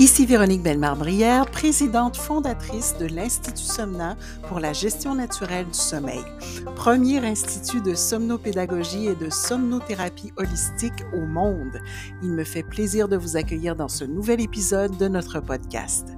Ici 0.00 0.24
Véronique 0.24 0.62
Bellemare-Brière, 0.62 1.44
présidente 1.50 2.16
fondatrice 2.16 2.96
de 2.96 3.04
l'Institut 3.04 3.62
Somna 3.62 4.16
pour 4.48 4.58
la 4.58 4.72
gestion 4.72 5.14
naturelle 5.14 5.66
du 5.66 5.74
sommeil, 5.74 6.24
premier 6.74 7.18
institut 7.18 7.82
de 7.82 7.94
somnopédagogie 7.94 9.08
et 9.08 9.14
de 9.14 9.28
somnothérapie 9.28 10.32
holistique 10.38 11.04
au 11.12 11.26
monde. 11.26 11.82
Il 12.22 12.30
me 12.30 12.44
fait 12.44 12.62
plaisir 12.62 13.08
de 13.08 13.18
vous 13.18 13.36
accueillir 13.36 13.76
dans 13.76 13.88
ce 13.88 14.04
nouvel 14.04 14.40
épisode 14.40 14.96
de 14.96 15.06
notre 15.06 15.38
podcast. 15.40 16.08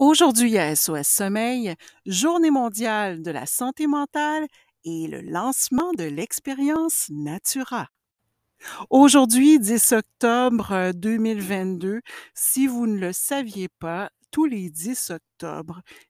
Aujourd'hui 0.00 0.58
à 0.58 0.74
SOS 0.74 1.06
Sommeil, 1.06 1.76
journée 2.04 2.50
mondiale 2.50 3.22
de 3.22 3.30
la 3.30 3.46
santé 3.46 3.86
mentale 3.86 4.48
et 4.82 5.06
le 5.06 5.20
lancement 5.20 5.92
de 5.96 6.02
l'expérience 6.02 7.06
Natura. 7.10 7.86
Aujourd'hui, 8.90 9.58
10 9.58 9.92
octobre 9.92 10.92
2022, 10.94 12.00
si 12.34 12.66
vous 12.66 12.86
ne 12.86 12.98
le 12.98 13.12
saviez 13.12 13.68
pas, 13.68 14.10
tous 14.30 14.44
les 14.46 14.70
10 14.70 15.10
octobre, 15.10 15.29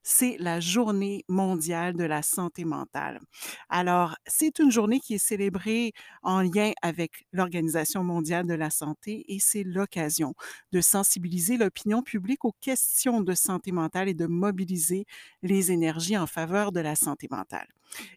c'est 0.02 0.37
la 0.39 0.61
journée 0.61 1.25
mondiale 1.29 1.95
de 1.95 2.05
la 2.05 2.23
santé 2.23 2.65
mentale. 2.65 3.21
Alors, 3.69 4.16
c'est 4.27 4.59
une 4.59 4.71
journée 4.71 5.01
qui 5.01 5.15
est 5.15 5.19
célébrée 5.19 5.93
en 6.23 6.43
lien 6.43 6.73
avec 6.83 7.25
l'Organisation 7.33 8.05
mondiale 8.05 8.47
de 8.47 8.55
la 8.55 8.71
santé 8.71 9.24
et 9.29 9.38
c'est 9.41 9.65
l'occasion 9.65 10.35
de 10.73 10.80
sensibiliser 10.80 11.57
l'opinion 11.57 12.02
publique 12.02 12.45
aux 12.45 12.55
questions 12.61 13.21
de 13.21 13.35
santé 13.35 13.73
mentale 13.73 14.09
et 14.09 14.15
de 14.15 14.27
mobiliser 14.27 15.05
les 15.43 15.73
énergies 15.73 16.16
en 16.16 16.27
faveur 16.27 16.73
de 16.73 16.80
la 16.80 16.97
santé 16.97 17.29
mentale. 17.30 17.66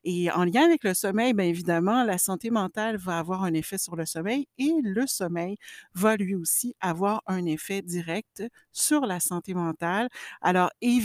Et 0.03 0.29
en 0.31 0.43
lien 0.45 0.65
avec 0.65 0.83
le 0.83 0.93
sommeil, 0.93 1.33
bien 1.33 1.45
évidemment, 1.45 2.03
la 2.03 2.17
santé 2.17 2.49
mentale 2.49 2.97
va 2.97 3.19
avoir 3.19 3.43
un 3.43 3.53
effet 3.53 3.77
sur 3.77 3.95
le 3.95 4.05
sommeil 4.05 4.47
et 4.57 4.71
le 4.83 5.07
sommeil 5.07 5.57
va 5.93 6.15
lui 6.15 6.35
aussi 6.35 6.75
avoir 6.79 7.21
un 7.27 7.45
effet 7.45 7.81
direct 7.81 8.43
sur 8.71 9.01
la 9.05 9.19
santé 9.19 9.53
mentale. 9.53 10.09
Alors, 10.41 10.69
évidemment, 10.81 11.02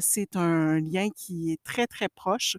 c'est 0.00 0.36
un 0.36 0.80
lien 0.80 1.08
qui 1.16 1.52
est 1.52 1.62
très, 1.64 1.86
très 1.86 2.08
proche 2.08 2.56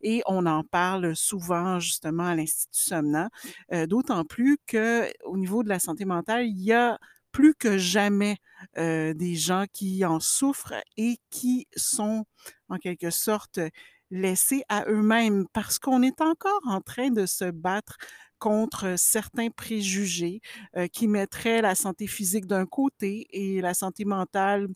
et 0.00 0.22
on 0.26 0.46
en 0.46 0.64
parle 0.64 1.14
souvent 1.16 1.80
justement 1.80 2.26
à 2.26 2.34
l'Institut 2.34 2.68
Somna, 2.80 3.28
d'autant 3.88 4.24
plus 4.24 4.58
qu'au 4.70 5.36
niveau 5.36 5.62
de 5.62 5.68
la 5.68 5.78
santé 5.78 6.04
mentale, 6.04 6.46
il 6.46 6.60
y 6.60 6.72
a 6.72 6.98
plus 7.32 7.54
que 7.54 7.78
jamais 7.78 8.36
des 8.76 9.34
gens 9.34 9.64
qui 9.72 10.04
en 10.04 10.20
souffrent 10.20 10.74
et 10.96 11.18
qui 11.30 11.66
sont 11.76 12.24
en 12.68 12.78
quelque 12.78 13.10
sorte 13.10 13.60
laissés 14.10 14.62
à 14.68 14.84
eux-mêmes 14.88 15.46
parce 15.52 15.78
qu'on 15.78 16.02
est 16.02 16.20
encore 16.20 16.60
en 16.66 16.80
train 16.80 17.10
de 17.10 17.26
se 17.26 17.50
battre 17.50 17.96
contre 18.38 18.94
certains 18.96 19.50
préjugés 19.50 20.40
qui 20.92 21.08
mettraient 21.08 21.62
la 21.62 21.74
santé 21.74 22.06
physique 22.06 22.46
d'un 22.46 22.66
côté 22.66 23.26
et 23.32 23.60
la 23.60 23.74
santé 23.74 24.04
mentale 24.04 24.68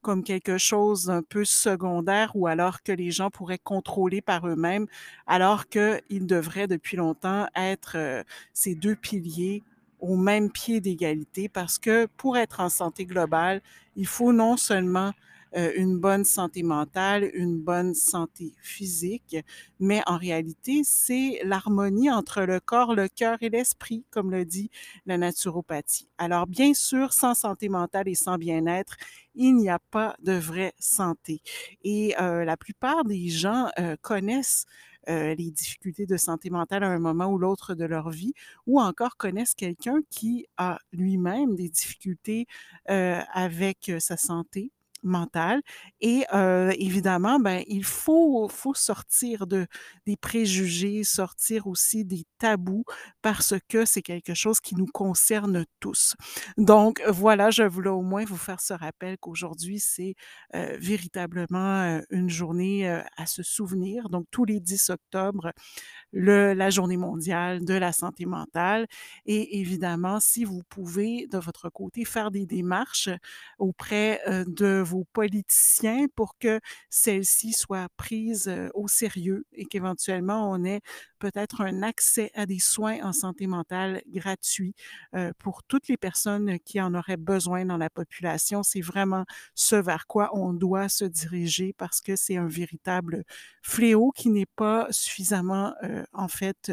comme 0.00 0.22
quelque 0.22 0.58
chose 0.58 1.06
d'un 1.06 1.22
peu 1.22 1.44
secondaire 1.44 2.30
ou 2.34 2.46
alors 2.46 2.82
que 2.82 2.92
les 2.92 3.10
gens 3.10 3.30
pourraient 3.30 3.58
contrôler 3.58 4.22
par 4.22 4.46
eux-mêmes, 4.46 4.86
alors 5.26 5.68
qu'ils 5.68 6.26
devraient 6.26 6.68
depuis 6.68 6.96
longtemps 6.96 7.46
être 7.56 8.24
ces 8.52 8.74
deux 8.74 8.94
piliers 8.94 9.62
au 9.98 10.16
même 10.16 10.50
pied 10.50 10.80
d'égalité. 10.80 11.48
Parce 11.48 11.78
que 11.78 12.06
pour 12.16 12.36
être 12.36 12.60
en 12.60 12.68
santé 12.68 13.04
globale, 13.04 13.60
il 13.96 14.06
faut 14.06 14.32
non 14.32 14.56
seulement 14.56 15.12
euh, 15.56 15.72
une 15.76 15.98
bonne 15.98 16.24
santé 16.24 16.62
mentale, 16.62 17.30
une 17.34 17.58
bonne 17.58 17.94
santé 17.94 18.52
physique, 18.60 19.36
mais 19.80 20.02
en 20.06 20.16
réalité, 20.18 20.82
c'est 20.84 21.40
l'harmonie 21.44 22.10
entre 22.10 22.42
le 22.42 22.60
corps, 22.60 22.94
le 22.94 23.08
cœur 23.08 23.38
et 23.40 23.48
l'esprit, 23.48 24.04
comme 24.10 24.30
le 24.30 24.44
dit 24.44 24.70
la 25.06 25.16
naturopathie. 25.18 26.08
Alors, 26.18 26.46
bien 26.46 26.74
sûr, 26.74 27.12
sans 27.12 27.34
santé 27.34 27.68
mentale 27.68 28.08
et 28.08 28.14
sans 28.14 28.36
bien-être, 28.36 28.96
il 29.34 29.54
n'y 29.56 29.70
a 29.70 29.78
pas 29.78 30.16
de 30.22 30.32
vraie 30.32 30.74
santé. 30.78 31.40
Et 31.82 32.14
euh, 32.20 32.44
la 32.44 32.56
plupart 32.56 33.04
des 33.04 33.28
gens 33.28 33.68
euh, 33.78 33.96
connaissent 34.00 34.66
les 35.06 35.50
difficultés 35.50 36.04
de 36.04 36.18
santé 36.18 36.50
mentale 36.50 36.84
à 36.84 36.88
un 36.88 36.98
moment 36.98 37.32
ou 37.32 37.38
l'autre 37.38 37.74
de 37.74 37.86
leur 37.86 38.10
vie, 38.10 38.34
ou 38.66 38.78
encore 38.78 39.16
connaissent 39.16 39.54
quelqu'un 39.54 40.00
qui 40.10 40.46
a 40.58 40.78
lui-même 40.92 41.54
des 41.56 41.70
difficultés 41.70 42.46
avec 42.84 43.90
sa 44.00 44.18
santé 44.18 44.70
mentale. 45.02 45.62
Et 46.00 46.24
évidemment, 46.78 47.38
ben, 47.40 47.62
il 47.66 47.84
faut, 47.84 48.48
faut 48.48 48.74
sortir 48.74 49.46
de, 49.46 49.66
des 50.06 50.16
préjugés, 50.16 51.04
sortir 51.04 51.66
aussi 51.66 52.04
des 52.04 52.24
tabous 52.38 52.84
parce 53.22 53.54
que 53.68 53.84
c'est 53.84 54.02
quelque 54.02 54.34
chose 54.34 54.60
qui 54.60 54.74
nous 54.74 54.86
concerne 54.86 55.64
tous. 55.80 56.14
Donc 56.56 57.02
voilà, 57.08 57.50
je 57.50 57.62
voulais 57.62 57.88
au 57.90 58.02
moins 58.02 58.24
vous 58.24 58.36
faire 58.36 58.60
ce 58.60 58.74
rappel 58.74 59.18
qu'aujourd'hui, 59.18 59.80
c'est 59.80 60.14
véritablement 60.52 62.00
une 62.10 62.28
journée 62.30 62.88
à 63.16 63.26
se 63.26 63.42
souvenir. 63.42 64.08
Donc 64.08 64.26
tous 64.30 64.44
les 64.44 64.60
10 64.60 64.90
octobre, 64.90 65.52
le, 66.12 66.54
la 66.54 66.70
journée 66.70 66.96
mondiale 66.96 67.64
de 67.64 67.74
la 67.74 67.92
santé 67.92 68.26
mentale. 68.26 68.86
Et 69.26 69.60
évidemment, 69.60 70.20
si 70.20 70.44
vous 70.44 70.62
pouvez, 70.68 71.26
de 71.30 71.38
votre 71.38 71.68
côté, 71.70 72.04
faire 72.04 72.30
des 72.30 72.46
démarches 72.46 73.10
auprès 73.58 74.20
de 74.46 74.82
vos 74.88 75.04
politiciens 75.12 76.06
pour 76.14 76.38
que 76.38 76.60
celles-ci 76.90 77.52
soient 77.52 77.88
prises 77.96 78.50
au 78.74 78.88
sérieux 78.88 79.44
et 79.52 79.66
qu'éventuellement 79.66 80.50
on 80.50 80.64
ait 80.64 80.80
peut-être 81.18 81.60
un 81.62 81.82
accès 81.82 82.30
à 82.34 82.46
des 82.46 82.58
soins 82.58 82.98
en 83.02 83.12
santé 83.12 83.46
mentale 83.46 84.02
gratuits 84.08 84.74
pour 85.38 85.62
toutes 85.64 85.88
les 85.88 85.96
personnes 85.96 86.58
qui 86.64 86.80
en 86.80 86.94
auraient 86.94 87.16
besoin 87.16 87.64
dans 87.64 87.76
la 87.76 87.90
population. 87.90 88.62
C'est 88.62 88.80
vraiment 88.80 89.24
ce 89.54 89.76
vers 89.76 90.06
quoi 90.06 90.30
on 90.36 90.52
doit 90.52 90.88
se 90.88 91.04
diriger 91.04 91.72
parce 91.76 92.00
que 92.00 92.16
c'est 92.16 92.36
un 92.36 92.46
véritable 92.46 93.24
fléau 93.62 94.10
qui 94.12 94.30
n'est 94.30 94.46
pas 94.56 94.86
suffisamment 94.90 95.74
en 96.12 96.28
fait 96.28 96.72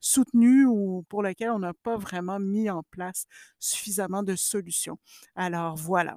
soutenu 0.00 0.66
ou 0.66 1.04
pour 1.08 1.22
lequel 1.22 1.50
on 1.50 1.58
n'a 1.58 1.74
pas 1.74 1.96
vraiment 1.96 2.38
mis 2.38 2.70
en 2.70 2.82
place 2.90 3.26
suffisamment 3.58 4.22
de 4.22 4.34
solutions. 4.36 4.98
Alors 5.34 5.76
voilà. 5.76 6.16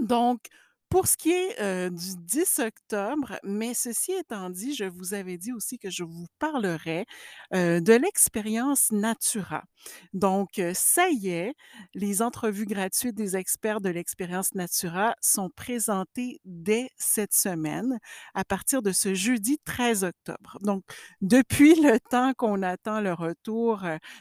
Donc, 0.00 0.46
pour 0.92 1.06
ce 1.06 1.16
qui 1.16 1.32
est 1.32 1.90
du 1.90 2.16
10 2.18 2.58
octobre, 2.58 3.38
mais 3.44 3.72
ceci 3.72 4.12
étant 4.12 4.50
dit, 4.50 4.74
je 4.74 4.84
vous 4.84 5.14
avais 5.14 5.38
dit 5.38 5.50
aussi 5.50 5.78
que 5.78 5.88
je 5.88 6.04
vous 6.04 6.26
parlerai 6.38 7.06
de 7.50 7.94
l'expérience 7.94 8.92
Natura. 8.92 9.64
Donc, 10.12 10.60
ça 10.74 11.08
y 11.08 11.30
est, 11.30 11.54
les 11.94 12.20
entrevues 12.20 12.66
gratuites 12.66 13.14
des 13.14 13.38
experts 13.38 13.80
de 13.80 13.88
l'expérience 13.88 14.54
Natura 14.54 15.14
sont 15.22 15.48
présentées 15.56 16.40
dès 16.44 16.90
cette 16.98 17.32
semaine 17.32 17.98
à 18.34 18.44
partir 18.44 18.82
de 18.82 18.92
ce 18.92 19.14
jeudi 19.14 19.56
13 19.64 20.04
octobre. 20.04 20.58
Donc, 20.60 20.84
depuis 21.22 21.74
le 21.80 22.00
temps 22.10 22.34
qu'on 22.36 22.62
attend 22.62 23.00
le 23.00 23.14
retour 23.14 23.80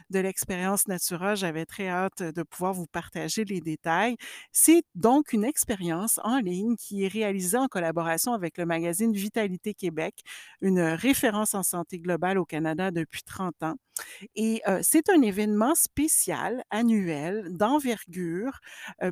de 0.10 0.20
l'expérience 0.20 0.88
Natura, 0.88 1.36
j'avais 1.36 1.66
très 1.66 1.90
hâte 1.90 2.24
de 2.24 2.44
pouvoir 2.44 2.74
vous 2.74 2.88
partager 2.88 3.44
les 3.44 3.60
détails. 3.60 4.16
C'est 4.54 4.84
donc 4.96 5.34
une 5.34 5.44
expérience 5.44 6.18
en 6.24 6.40
ligne 6.40 6.61
qui 6.78 7.04
est 7.04 7.08
réalisé 7.08 7.58
en 7.58 7.68
collaboration 7.68 8.34
avec 8.34 8.58
le 8.58 8.66
magazine 8.66 9.14
Vitalité 9.14 9.74
Québec, 9.74 10.16
une 10.62 10.82
référence 10.82 11.54
en 11.54 11.64
santé 11.64 12.00
globale 12.00 12.38
au 12.38 12.46
Canada 12.46 12.92
depuis 12.92 13.24
30 13.24 13.64
ans. 13.64 13.76
Et 14.36 14.62
c'est 14.82 15.10
un 15.10 15.22
événement 15.22 15.76
spécial, 15.76 16.64
annuel, 16.72 17.48
d'envergure 17.52 18.60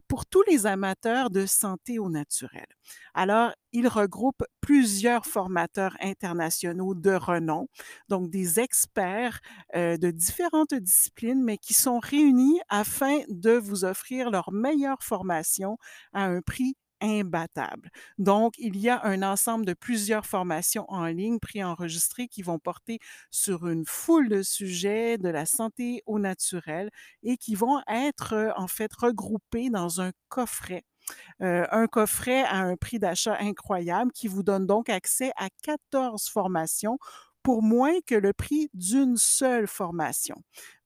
pour 0.08 0.26
tous 0.26 0.42
les 0.50 0.66
amateurs 0.66 1.30
de 1.30 1.46
santé 1.46 2.00
au 2.00 2.10
naturel. 2.10 2.66
Alors, 3.14 3.52
il 3.72 3.88
regroupe 3.88 4.44
plusieurs 4.62 5.26
formateurs 5.28 5.96
internationaux 6.02 6.96
de 6.96 7.12
renom, 7.12 7.68
donc 8.08 8.32
des 8.32 8.60
experts 8.60 9.40
de 9.76 10.12
différentes 10.12 10.74
disciplines, 10.74 11.44
mais 11.44 11.58
qui 11.58 11.76
sont 11.76 12.00
réunis 12.00 12.60
afin 12.70 13.20
de 13.28 13.52
vous 13.52 13.86
offrir 13.86 14.32
leur 14.32 14.52
meilleure 14.52 15.04
formation 15.04 15.78
à 16.14 16.24
un 16.26 16.42
prix 16.42 16.76
imbattable. 17.02 17.90
Donc, 18.18 18.54
il 18.58 18.78
y 18.78 18.90
a 18.90 19.04
un 19.06 19.24
ensemble 19.24 19.66
de 19.66 19.74
plusieurs 19.74 20.26
formations 20.26 20.86
en 20.90 21.06
ligne 21.06 21.40
préenregistrées 21.40 22.28
qui 22.28 22.42
vont 22.42 22.60
porter 22.60 23.00
sur 23.32 23.68
une 23.68 23.86
foule 23.86 24.30
de 24.30 24.44
sujets 24.44 25.18
de 25.18 25.30
la 25.30 25.46
santé 25.46 26.04
au 26.06 26.20
naturel 26.20 26.90
et 27.24 27.38
qui 27.38 27.56
vont 27.56 27.82
être 27.88 28.54
en 28.58 28.68
fait 28.68 28.92
regroupés 28.94 29.70
dans 29.70 30.02
un 30.02 30.12
coffret 30.30 30.84
euh, 31.42 31.66
un 31.72 31.88
coffret 31.88 32.44
à 32.44 32.58
un 32.58 32.76
prix 32.76 33.00
d'achat 33.00 33.38
incroyable 33.40 34.12
qui 34.12 34.28
vous 34.28 34.44
donne 34.44 34.68
donc 34.68 34.90
accès 34.90 35.32
à 35.38 35.50
14 35.64 36.28
formations 36.30 37.00
pour 37.44 37.64
moins 37.64 37.94
que 38.06 38.16
le 38.16 38.34
prix 38.34 38.70
d'une 38.74 39.18
seule 39.18 39.68
formation. 39.68 40.36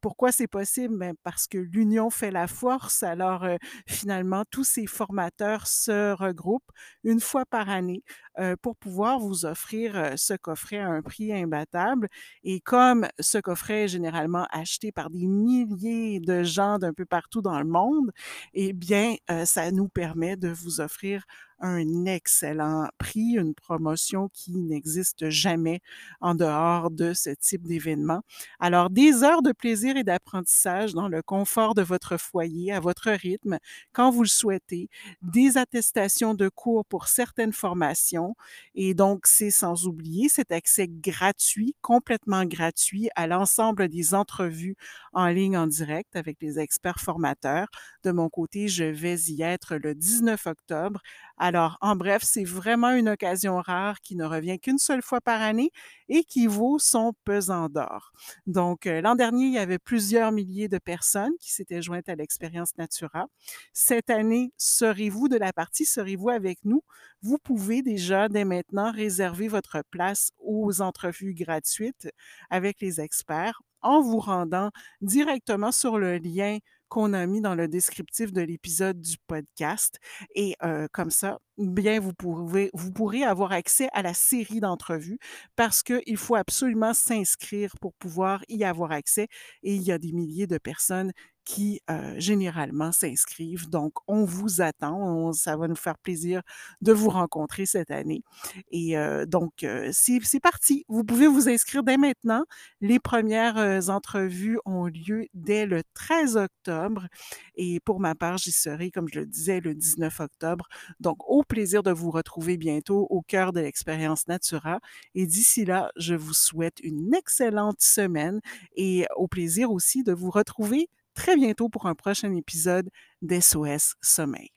Pourquoi 0.04 0.34
c'est 0.34 0.48
possible? 0.48 0.98
Ben, 0.98 1.16
parce 1.24 1.48
que 1.48 1.58
l'union 1.58 2.10
fait 2.10 2.30
la 2.30 2.48
force. 2.48 3.04
Alors, 3.04 3.46
euh, 3.46 3.56
finalement, 3.88 4.44
tous 4.52 4.66
ces 4.66 4.86
formateurs 4.86 5.66
se 5.66 6.12
regroupent 6.14 6.72
une 7.06 7.22
fois 7.22 7.46
par 7.46 7.70
année 7.70 8.04
euh, 8.38 8.58
pour 8.62 8.76
pouvoir 8.76 9.20
vous 9.20 9.46
offrir 9.46 9.96
euh, 9.96 10.14
ce 10.18 10.34
coffret 10.34 10.80
à 10.80 10.90
un 10.90 11.02
prix 11.02 11.32
imbattable. 11.32 12.10
Et 12.44 12.60
comme 12.60 13.08
ce 13.22 13.38
coffret 13.38 13.86
est 13.86 13.88
généralement 13.88 14.46
acheté 14.52 14.92
par 14.92 15.10
des 15.10 15.26
milliers 15.26 16.20
de 16.20 16.44
gens 16.44 16.80
d'un 16.80 16.92
peu 16.94 17.06
partout 17.06 17.42
dans 17.42 17.60
le 17.60 17.66
monde, 17.66 18.12
eh 18.54 18.74
bien, 18.74 19.16
ça 19.46 19.72
nous 19.72 19.88
permet 19.88 20.36
de 20.36 20.50
vous 20.50 20.82
offrir 20.82 21.24
un 21.64 22.06
excellent 22.06 22.90
prix, 22.98 23.38
une 23.38 23.56
promotion 23.56 24.30
qui 24.34 24.52
n'existe 24.52 25.30
jamais 25.30 25.80
en 26.20 26.36
dehors 26.36 26.92
de 26.92 27.14
ce 27.14 27.30
type 27.30 27.64
d'événement. 27.64 28.22
Alors, 28.60 28.90
des 28.90 29.24
heures 29.24 29.42
de 29.42 29.54
plaisir 29.54 29.93
et 29.98 30.04
d'apprentissage 30.04 30.94
dans 30.94 31.07
le 31.07 31.22
confort 31.22 31.75
de 31.75 31.81
votre 31.81 32.18
foyer, 32.18 32.72
à 32.72 32.80
votre 32.80 33.12
rythme, 33.12 33.57
quand 33.92 34.12
vous 34.12 34.24
le 34.24 34.28
souhaitez, 34.28 34.90
des 35.22 35.57
attestations 35.57 36.34
de 36.34 36.50
cours 36.50 36.86
pour 36.86 37.07
certaines 37.07 37.54
formations, 37.54 38.36
et 38.75 38.94
donc 38.94 39.25
c'est 39.25 39.51
sans 39.51 39.88
oublier 39.88 40.30
cet 40.30 40.51
accès 40.51 40.88
gratuit, 40.88 41.75
complètement 41.81 42.45
gratuit 42.45 43.10
à 43.16 43.28
l'ensemble 43.28 43.88
des 43.90 44.13
entrevues 44.13 44.75
en 45.13 45.28
ligne 45.28 45.57
en 45.57 45.68
direct 45.68 46.16
avec 46.16 46.38
les 46.42 46.60
experts 46.60 47.00
formateurs. 47.00 47.68
De 48.04 48.12
mon 48.12 48.30
côté, 48.30 48.68
je 48.68 48.84
vais 48.84 49.18
y 49.19 49.42
être 49.44 49.75
le 49.75 49.95
19 49.95 50.48
octobre 50.48 51.01
alors, 51.38 51.78
en 51.81 51.95
bref, 51.95 52.22
c'est 52.24 52.44
vraiment 52.44 52.92
une 52.92 53.10
occasion 53.10 53.60
rare 53.60 54.00
qui 54.01 54.16
ne 54.16 54.24
revient 54.24 54.60
qu'une 54.60 54.78
seule 54.78 55.01
fois 55.01 55.19
par 55.19 55.42
année 55.42 55.72
et 56.07 56.24
qui 56.24 56.48
vaut 56.48 56.78
son 56.80 57.13
pesant 57.25 57.69
d'or. 57.69 58.12
Donc, 58.45 58.86
euh, 58.86 59.01
l'an 59.01 59.16
dernier, 59.16 59.45
il 59.45 59.54
y 59.54 59.57
avait 59.57 59.80
plusieurs 59.83 60.31
milliers 60.31 60.68
de 60.68 60.77
personnes 60.77 61.33
qui 61.39 61.51
s'étaient 61.51 61.81
jointes 61.81 62.09
à 62.09 62.15
l'expérience 62.15 62.77
Natura. 62.77 63.27
Cette 63.74 64.09
année, 64.09 64.53
serez-vous 64.57 65.27
de 65.27 65.38
la 65.38 65.53
partie, 65.53 65.85
serez-vous 65.85 66.30
avec 66.30 66.59
nous? 66.63 66.83
Vous 67.21 67.38
pouvez 67.38 67.81
déjà, 67.81 68.30
dès 68.30 68.45
maintenant, 68.45 68.91
réserver 68.91 69.47
votre 69.47 69.83
place 69.91 70.31
aux 70.39 70.81
entrevues 70.81 71.33
gratuites 71.33 72.09
avec 72.50 72.81
les 72.81 73.01
experts 73.01 73.62
en 73.81 74.01
vous 74.01 74.19
rendant 74.19 74.71
directement 75.01 75.71
sur 75.71 75.97
le 75.97 76.18
lien 76.18 76.57
qu'on 76.94 77.13
a 77.13 77.25
mis 77.25 77.42
dans 77.42 77.56
le 77.56 77.68
descriptif 77.68 78.31
de 78.31 78.42
l'épisode 78.42 79.01
du 79.01 79.18
podcast. 79.25 79.98
Et 80.36 80.56
comme 80.92 81.10
ça, 81.10 81.40
bien, 81.57 82.00
vous, 82.00 82.13
pouvez, 82.13 82.69
vous 82.75 82.92
pourrez 82.92 83.24
avoir 83.24 83.51
accès 83.51 83.90
à 83.94 84.04
la 84.04 84.13
série 84.13 84.60
d'entrevues 84.60 85.18
parce 85.56 85.81
qu'il 85.81 86.18
faut 86.18 86.36
absolument 86.36 86.94
s'inscrire 86.94 87.74
pour 87.81 87.95
pouvoir 87.95 88.44
y 88.48 88.63
avoir 88.63 88.92
accès. 88.92 89.28
Et 89.63 89.74
il 89.74 89.81
y 89.81 89.92
a 89.92 89.98
des 89.98 90.12
milliers 90.12 90.45
de 90.45 90.60
personnes 90.60 91.13
qui 91.45 91.81
euh, 91.90 92.13
généralement 92.18 92.92
s'inscrivent. 92.92 93.69
Donc, 93.69 93.94
on 94.07 94.24
vous 94.25 94.62
attend. 94.62 95.34
ça 95.34 95.57
va 95.57 95.68
nous 95.68 95.75
faire 95.75 95.98
plaisir 95.98 96.42
de 96.81 96.92
vous 96.94 97.10
rencontrer 97.10 97.66
cette 97.66 97.92
année. 97.92 98.24
Et 98.72 98.98
euh, 98.98 99.25
donc, 99.25 99.63
euh, 99.63 99.90
c'est 99.92 100.40
parti. 100.40 100.86
Vous 100.88 101.04
pouvez 101.04 101.28
vous 101.28 101.50
inscrire 101.50 101.84
dès 101.84 101.98
maintenant. 101.98 102.44
Les 102.81 103.00
premières 103.00 103.90
entrevues 103.90 104.60
ont 104.66 104.86
lieu 104.86 105.28
dès 105.34 105.66
le 105.66 105.84
13 105.94 106.38
octobre. 106.38 107.07
Et 107.56 107.80
pour 107.81 108.00
ma 108.00 108.16
part, 108.16 108.38
j'y 108.38 108.51
serai, 108.51 108.92
comme 108.92 109.07
je 109.12 109.19
le 109.19 109.25
disais, 109.25 109.60
le 109.60 109.75
19 109.75 110.19
octobre. 110.19 110.68
Donc, 111.00 111.18
au 111.30 111.44
plaisir 111.44 111.84
de 111.84 111.92
vous 111.92 112.12
retrouver 112.12 112.57
bientôt 112.57 113.07
au 113.10 113.22
cœur 113.22 113.54
de 113.54 113.60
l'expérience 113.60 114.28
Natura. 114.28 114.80
Et 115.16 115.28
d'ici 115.28 115.66
là, 115.66 115.92
je 115.95 116.16
vous 116.16 116.34
souhaite 116.34 116.80
une 116.81 117.13
excellente 117.13 117.81
semaine 117.81 118.40
et 118.75 119.06
au 119.16 119.28
plaisir 119.28 119.72
aussi 119.72 120.04
de 120.04 120.13
vous 120.13 120.30
retrouver 120.30 120.90
très 121.13 121.36
bientôt 121.36 121.69
pour 121.69 121.86
un 121.86 121.95
prochain 121.95 122.33
épisode 122.36 122.89
d'SOS 123.21 123.95
Sommeil. 124.01 124.50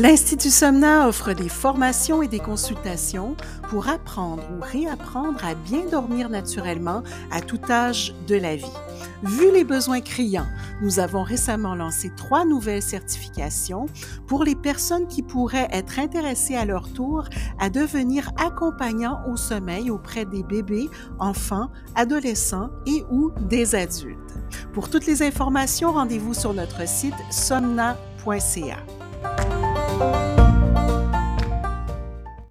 L'Institut 0.00 0.50
Somna 0.50 1.08
offre 1.08 1.32
des 1.32 1.48
formations 1.48 2.22
et 2.22 2.28
des 2.28 2.38
consultations 2.38 3.36
pour 3.68 3.88
apprendre 3.88 4.44
ou 4.52 4.60
réapprendre 4.60 5.44
à 5.44 5.56
bien 5.56 5.86
dormir 5.86 6.28
naturellement 6.28 7.02
à 7.32 7.40
tout 7.40 7.58
âge 7.68 8.14
de 8.28 8.36
la 8.36 8.54
vie. 8.54 8.64
Vu 9.22 9.52
les 9.52 9.64
besoins 9.64 10.00
criants, 10.00 10.46
nous 10.80 11.00
avons 11.00 11.24
récemment 11.24 11.74
lancé 11.74 12.12
trois 12.16 12.44
nouvelles 12.44 12.82
certifications 12.82 13.86
pour 14.28 14.44
les 14.44 14.54
personnes 14.54 15.08
qui 15.08 15.22
pourraient 15.22 15.68
être 15.72 15.98
intéressées 15.98 16.54
à 16.54 16.64
leur 16.64 16.92
tour 16.92 17.24
à 17.58 17.68
devenir 17.68 18.30
accompagnants 18.36 19.20
au 19.28 19.36
sommeil 19.36 19.90
auprès 19.90 20.24
des 20.24 20.44
bébés, 20.44 20.88
enfants, 21.18 21.70
adolescents 21.96 22.70
et 22.86 23.04
ou 23.10 23.32
des 23.40 23.74
adultes. 23.74 24.18
Pour 24.72 24.88
toutes 24.88 25.06
les 25.06 25.22
informations, 25.22 25.92
rendez-vous 25.92 26.34
sur 26.34 26.54
notre 26.54 26.86
site 26.86 27.14
somna.ca. 27.30 28.97